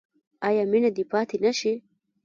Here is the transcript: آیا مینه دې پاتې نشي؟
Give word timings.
آیا 0.47 0.63
مینه 0.71 0.89
دې 0.95 1.03
پاتې 1.11 1.35
نشي؟ 1.45 1.73